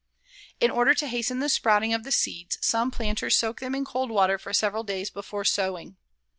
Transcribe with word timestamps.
In 0.59 0.71
order 0.71 0.95
to 0.95 1.05
hasten 1.05 1.41
the 1.41 1.47
sprouting 1.47 1.93
of 1.93 2.03
the 2.03 2.11
seeds, 2.11 2.57
some 2.59 2.89
planters 2.89 3.35
soak 3.35 3.59
them 3.59 3.75
in 3.75 3.85
cold 3.85 4.09
water 4.09 4.39
for 4.39 4.51
several 4.51 4.81
days 4.83 5.11
before 5.11 5.45
sowing. 5.45 5.95